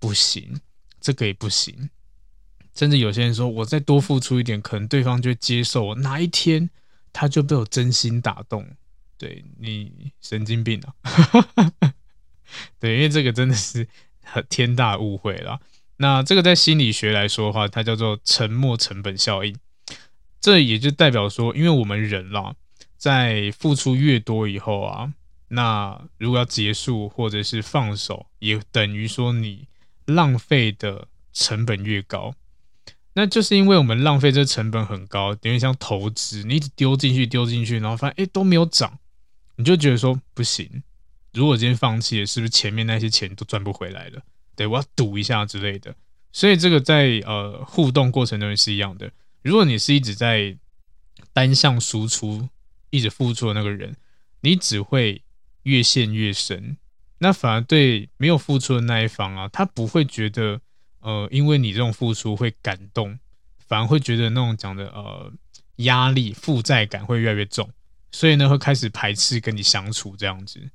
[0.00, 0.60] 不行，
[1.00, 1.90] 这个也不行。
[2.74, 5.94] 甚至有些人说，我再多付出一点，可能对方就接受我。
[5.94, 6.68] 哪一天
[7.12, 8.68] 他就被我真心打动？
[9.16, 10.94] 对，你神经病啊！
[12.78, 13.86] 对，因为这个真的是
[14.22, 15.60] 很天大误会了。
[15.98, 19.56] 那这个在心理学来说的话，它叫做沉没成本效应。
[20.40, 22.54] 这也就代表说，因为我们人啦，
[22.96, 25.12] 在付出越多以后啊，
[25.48, 29.66] 那如果要结束或者是放手，也等于说你
[30.06, 32.34] 浪费的成本越高。
[33.14, 39.00] 那就是因为我们浪费这成本很高，等于像投资，你一直丢进去丢进去，然后发现诶都没有涨，
[39.56, 40.84] 你就觉得说不行。
[41.32, 44.22] 如果今天放弃了，是不是前面那些钱都赚不回来了？
[44.58, 45.94] 对，我要赌一下之类的，
[46.32, 49.08] 所以这个在呃互动过程中也是一样的。
[49.42, 50.58] 如果你是一直在
[51.32, 52.48] 单向输出、
[52.90, 53.94] 一直付出的那个人，
[54.40, 55.22] 你只会
[55.62, 56.76] 越陷越深。
[57.18, 60.60] 那反而对没有付出的那一方啊，他不会觉得
[60.98, 63.16] 呃，因为你这种付出会感动，
[63.68, 65.32] 反而会觉得那种讲的呃
[65.76, 67.70] 压力、负债感会越来越重，
[68.10, 70.68] 所以呢会开始排斥跟你相处这样子。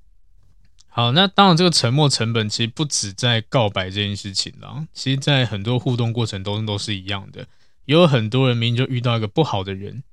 [0.96, 7.48] 好，那当然，这个沉没成本其实不止在告白这件事情啦，其实在很多互动过程都都是一样的。
[7.86, 10.04] 有很多人明明就遇到一个不好的人，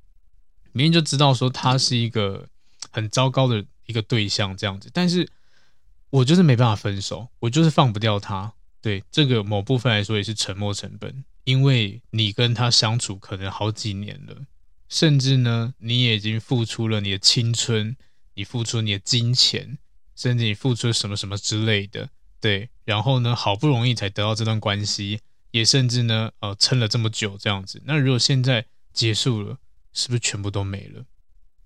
[0.72, 2.48] 明明就知道说他是一个
[2.90, 5.28] 很糟糕的一个对象这样子，但是
[6.08, 8.50] 我就是没办法分手，我就是放不掉他。
[8.80, 14.34] 对，这个某部分来说也是沉没成本，因为你跟他相处可能好几年了，
[14.88, 17.94] 甚至呢，你也已经付出了你的青春，
[18.32, 19.76] 你付出你的金钱。
[20.20, 22.10] 甚至你付出什么什么之类的，
[22.42, 27.80] 对，然后呢，好不容易才得到这段关系，也甚至呢，呃，撑了这么久这样子。
[27.86, 29.56] 那如果现在结束了，
[29.94, 31.06] 是不是全部都没了？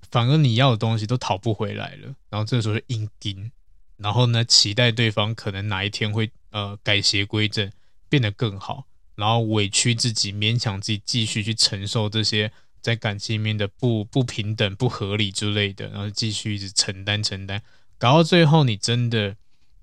[0.09, 2.15] 反而你要的东西都讨不回来了。
[2.31, 3.51] 然后这时候就硬盯，
[3.97, 7.73] 然后呢，期待对方可能哪一天会呃改邪归正，
[8.09, 8.87] 变得更好，
[9.17, 17.61] 然后委屈自己，勉强自己继续去承受这些在感情里面的不不平等、不合理之类的，然后继续一直承担承担。
[17.99, 19.37] 搞到最后，你真的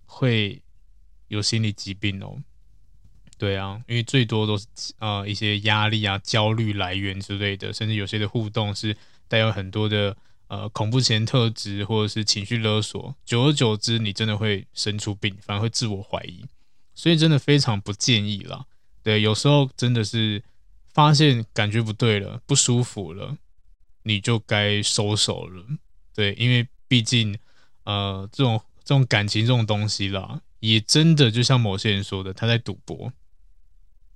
[0.05, 0.61] 会
[1.27, 2.43] 有心理疾病哦。
[3.37, 4.67] 对啊，因为最多都是
[4.99, 8.95] 呃一些压力啊、焦虑来源之类的，甚至有些的互动是
[9.27, 10.15] 带有很多的
[10.47, 13.15] 呃恐怖前特质，或者是情绪勒索。
[13.25, 16.45] 久而久之，你真的会生出病，反而会自我怀疑。
[16.93, 18.65] 所以真的非常不建议啦。
[19.01, 20.43] 对，有时候真的是
[20.93, 23.35] 发现感觉不对了，不舒服了，
[24.03, 25.65] 你就该收手了。
[26.13, 27.39] 对，因为毕竟。
[27.83, 33.11] 呃，这种这种感情这种东西啦，也真的就像某些人说的，他在赌博，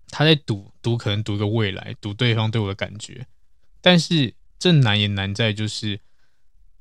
[0.10, 3.28] 他在赌赌，可能赌个未来，赌对方对我的感觉。
[3.82, 6.00] 但是这难也难在就是，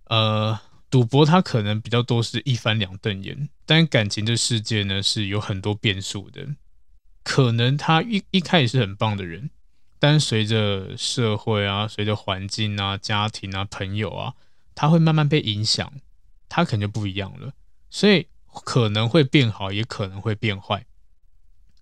[0.07, 0.59] 呃，
[0.91, 6.47] 赌博它可能比较多是一翻两瞪眼，但感情的世界呢是有很多变数的。
[7.23, 9.51] 可能他一一开始是很棒的人，
[9.99, 14.35] 但随着社会啊，随着环境啊、家庭啊、朋友啊，
[14.75, 15.93] 他会慢慢被影响。
[16.57, 17.53] 他可能就不一样了，
[17.91, 20.87] 所以可能会变好，也可能会变坏。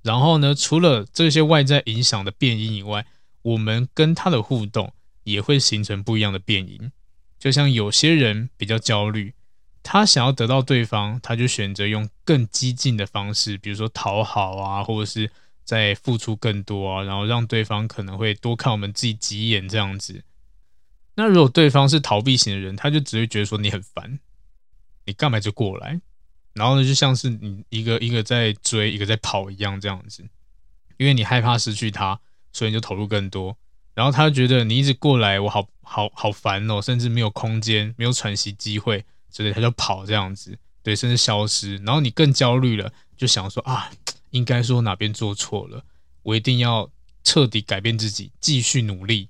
[0.01, 3.05] 然后呢，除了这些外在影响的变因以外，
[3.43, 6.91] 我们跟他的互动也会形成不一样的变因。
[7.39, 9.35] 就像有些人比较焦虑，
[9.83, 15.31] 他想要得到对方，他就选择用更激进的方式，比如说讨好啊，或者是
[15.65, 20.25] 再付出更多啊，然后让对方可能会多看我们自己几眼这样子。
[21.17, 24.19] 那如果对方是逃避型的人，他就只会觉得说你很烦。
[25.05, 26.01] 你干嘛就过来？
[26.55, 30.23] 然后呢，就像是你一个一个在追，一个在跑一样这样子，
[30.99, 32.21] 因为你害怕失去他，
[32.53, 33.57] 所以你就投入更多。
[33.95, 41.77] 然后他觉得你一直过来，我好好好烦哦，甚至没有空间，没有喘息机会，所以他就跑这样子，对，甚至消失。
[41.79, 43.91] 然后你更焦虑了，就想说啊，
[44.31, 45.85] 应该说哪边做错了，
[46.23, 46.91] 我一定要
[47.25, 49.29] 彻底改变自己，继续努力。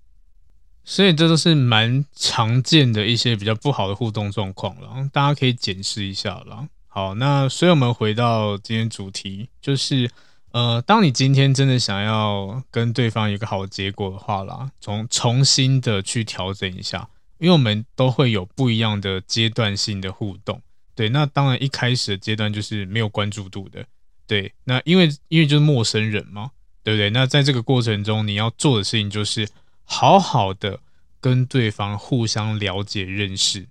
[0.84, 6.66] 所以这都是蛮常见的一些比较不好的互动状况了，大家可以检视一下了。
[6.88, 10.10] 好，那所以我们回到今天主题，就是
[10.50, 17.08] 呃，当你今天真的想要跟对方有个好结果的话啦，从重新的去调整一下，
[17.38, 20.60] 因为我们都会有不一样的阶段性的互动。
[20.94, 23.82] 对，那当然一开始的阶段就是没有关注度的，
[24.26, 26.50] 对，那因为因为就是陌生人嘛，
[26.84, 27.08] 对不对？
[27.08, 29.48] 那在这个过程中，你要做的事情就是
[29.84, 30.80] 好好的
[31.20, 33.68] 跟对方互相了解认识，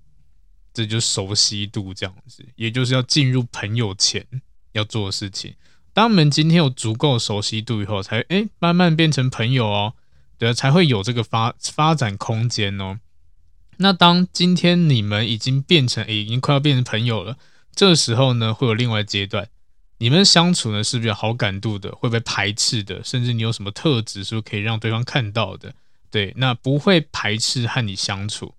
[0.73, 4.25] 这就熟悉度这样子，也就是要进入朋友前
[4.71, 5.55] 要做的事情。
[5.93, 9.93] 当我们今天有足够熟悉度以后，才哎慢慢变成朋友哦，
[10.37, 12.99] 对，才会有这个发发展空间哦。
[13.77, 17.37] 那当今天你们已经变成，已经快要变成朋友了，
[17.75, 19.49] 这个时候呢，会有另外阶段，
[19.97, 25.73] 你们相处呢是不是好感度的，会被排斥的，甚至你有什么特质是不是可以让对方看到的？
[26.11, 28.53] 对，那不会排斥和你相处，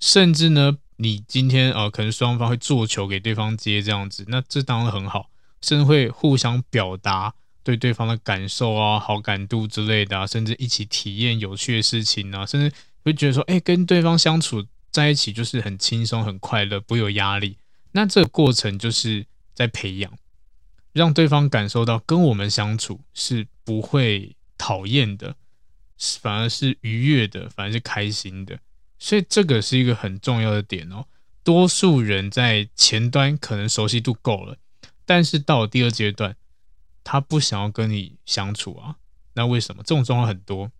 [0.00, 5.30] 甚至呢，你今天呃，可能双方会做球给对方接这样子，那这当然很好。
[5.62, 17.56] 甚至会互相表达对对方的感受啊、好感度之类的啊，甚至一起体验有趣的事情啊，甚至会觉得说，哎，跟对方相处在一起就是很轻松、很快乐，不有压力。
[17.92, 20.12] 那这个过程就是在培养，
[20.92, 25.34] 让对方感受到跟我们相处是不会讨厌的，
[26.20, 28.58] 反而是愉悦的，反而是开心的。
[28.98, 31.06] 所以这个是一个很重要的点哦。
[31.42, 34.56] 多数人在前端可能熟悉度够了。
[35.04, 36.34] 但是到了第二阶段，
[37.02, 38.96] 他不想要跟你相处啊？
[39.34, 39.82] 那为什么？
[39.82, 40.72] 这种状况很多。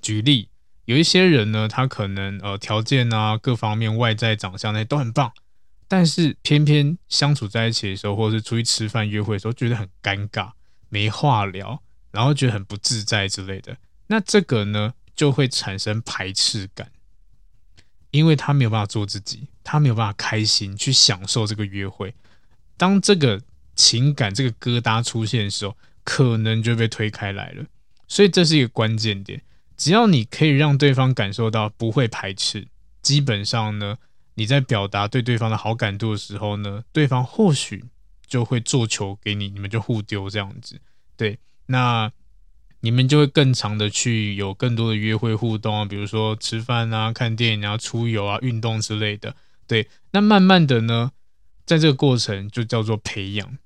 [0.00, 0.48] 举例，
[0.86, 5.32] 有一些人呢，他可能呃条件啊各方面外在长相那些都很棒，
[5.86, 10.52] 但是偏偏相处在一起的时候，或者是出去吃饭约会的时候，觉得很尴尬，
[10.88, 11.82] 没话聊，
[12.12, 13.76] 然后觉得很不自在之类的。
[14.10, 16.90] 那这个呢，就会产生排斥感，
[18.10, 22.12] 因为他没有办法做自己，他没有办法开心去享受这个约会。
[22.76, 23.40] 当这个
[23.76, 27.64] 情感这个疙瘩出现的时候，可能就被推开来了。
[28.08, 29.40] 所以这是一个关键点。
[29.76, 32.66] 只要你可以让对方感受到不会排斥，
[33.00, 33.96] 基本上呢，
[34.34, 37.84] 你在表达对对方的好感度的时候呢，对方或许
[38.26, 40.80] 就会做球给你，你们就互丢这样子。
[41.16, 42.10] 对，那
[42.80, 49.34] 你们就会更长的去有更多的约会互动啊，比如说吃饭啊、看电影啊、出游啊、运动之类的。
[49.66, 51.12] 对，那慢慢的呢，
[51.64, 53.58] 在这个过程就叫做培养。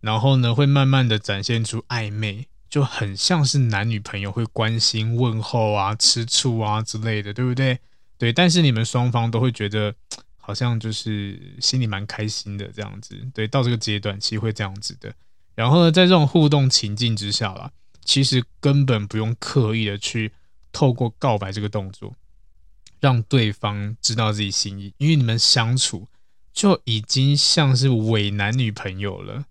[0.00, 7.78] 然后呢，会慢慢的展现出暧昧，就很像是男女朋友会关心问候啊、吃醋啊之类的，对不对？
[8.16, 9.94] 对，但是你们双方都会觉得
[10.36, 13.14] 好像就是心里蛮开心的这样子。
[13.34, 15.12] 对，到这个阶段其实会这样子的。
[15.54, 17.70] 然后呢，在这种互动情境之下啦，
[18.10, 20.32] 其实根本不用刻意的去
[20.72, 22.16] 透过告白这个动作，
[22.98, 26.08] 让对方知道自己心意，因为你们相处
[26.52, 29.44] 就已经像是伪男女朋友了。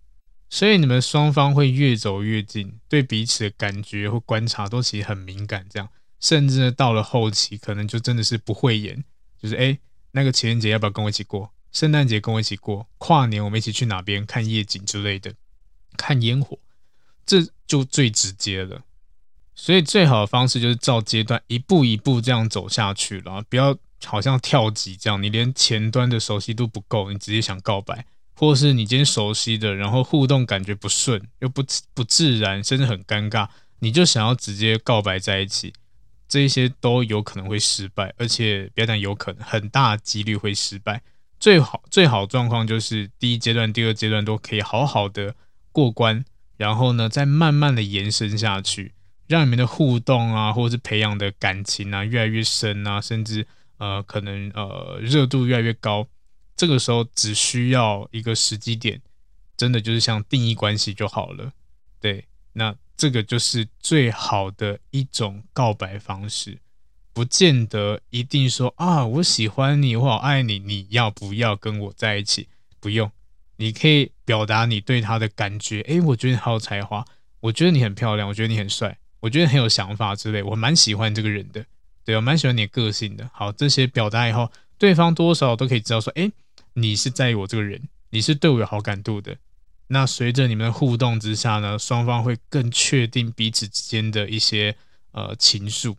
[0.49, 5.87] 所以你们双方会越走越近，对彼此的感觉或观察都其实很敏感，这样，
[6.19, 9.05] 甚至到了后期，可能就真的是不会演，
[9.41, 9.79] 就是哎，
[10.11, 11.53] 那个情人节要不要跟我一起过？
[11.71, 12.89] 圣诞节跟我一起过？
[12.97, 15.33] 跨年我们一起去哪边看夜景之类的，
[15.95, 16.59] 看烟火，
[17.29, 18.81] 这就最直接了。
[19.53, 28.07] 所以最好的方式就是照阶段一步一步这样走下去了，不要好像跳级这样，你连前端的熟悉度不够，你直接想告白。
[28.33, 31.61] 或是你今天熟悉的，然后互动感觉不顺，又不
[31.93, 33.49] 不自然，甚至很尴尬，
[33.79, 35.73] 你就想要直接告白在一起，
[36.25, 41.01] 这些都有可能会失败，而且不要讲有可能，很大几率会失败。
[41.37, 45.35] 最好最好状况就是第一阶段、第二阶段都可以好好的
[45.73, 46.23] 过关，
[46.59, 48.91] 然后呢，再慢慢的延伸下去，
[49.27, 53.47] 让你们的互动啊，或者是培养的感情啊，越来越深啊，甚至
[53.77, 56.05] 呃，可能呃，热度越来越高。
[56.57, 59.01] 这个时候只需要一个时机点，
[59.55, 61.53] 真的就是像定义关系就好了。
[62.01, 66.59] 对，那这个就是最好的一种告白方式，
[67.13, 72.49] 不见得一定说啊，我喜欢你，我好爱你，你要不要跟我在一起？
[72.81, 73.09] 不用，
[73.59, 75.81] 你可以表达你对他的感觉。
[75.81, 77.05] 诶，我觉得你好有才华，
[77.41, 81.65] 我觉得你很漂亮，我觉得你很帅，我觉得很有想法之类，我蛮喜欢这个人的。
[82.05, 83.29] 对，我蛮喜欢你的个性的。
[83.33, 86.31] 好，这些表达以后，对方多少都可以知道说，诶。
[86.73, 87.81] 你是在意我这个人，
[88.11, 89.35] 你是对我有好感度的。
[89.87, 94.77] 那随着你们的互动之下呢，双方会更确定彼此之间的一些
[95.11, 95.95] 呃情愫。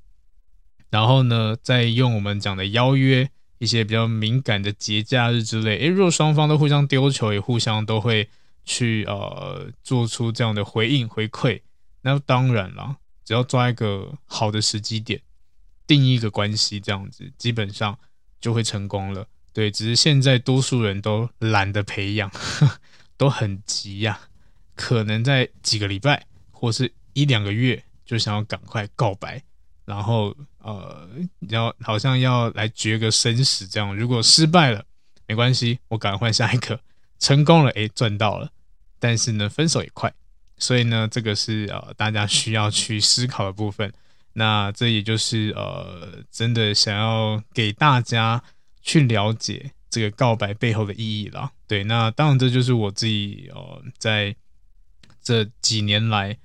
[0.89, 3.29] 然后呢，再用我们讲的邀约
[3.61, 5.77] 一些比较敏感的节假日之类。
[5.77, 8.27] 诶，如果双方都互相丢球，也互相都会
[8.65, 11.61] 去呃做出这样的回应回馈，
[12.01, 15.21] 那当然了，只要抓一个好的时机点，
[15.87, 17.99] 定一个关系，这样子基本上
[18.41, 19.27] 就会成功了。
[19.53, 22.31] 对，只是现在多数人都懒得培养，
[23.19, 24.19] 都很急呀、
[24.75, 29.43] 可能在几个礼拜或是一两个月就想要赶快告白，
[29.85, 31.09] 然后呃，
[31.49, 33.95] 要好像要来决个生死这样。
[33.97, 34.85] 如果失败了，
[35.27, 36.77] 没关系，我赶快下一个；
[37.19, 38.51] 成功了， 诶，赚到了。
[38.99, 40.13] 但是呢，分手也快。
[40.59, 43.93] 所以呢，这个是呃大家需要去思考的部分。
[44.35, 48.43] 那这也就是呃真的想要给大家
[48.83, 51.51] 去了解这个告白背后的意义啦。
[51.67, 54.37] 对，那当然这就是我自己呃在
[55.23, 56.37] 这几年来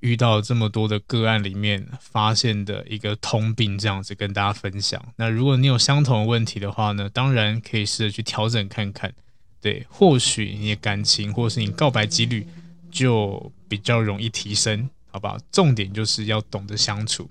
[0.00, 5.02] 遇到这么多的个案里面发现的一个通病，这样子跟大家分享。
[5.16, 9.12] 那如果你有相同的问题的话呢，当然可以试着去调整看看。
[9.60, 12.46] 对，或许你的感情或是你告白几率。
[12.90, 15.36] 就比较容易提升，好不好？
[15.52, 17.28] 重点就是要懂得相处。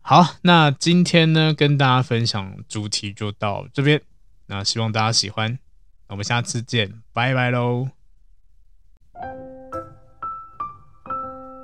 [0.00, 4.00] 好，那今天呢，跟大家分享主题就到这边。
[4.46, 5.58] 那希望大家喜欢，
[6.06, 7.88] 我们下次见，拜拜喽。